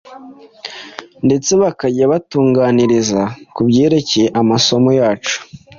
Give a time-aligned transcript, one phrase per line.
[1.25, 3.21] ndetse bakajya batuganiriza
[3.53, 5.37] ku byerekeye amasomo yacu,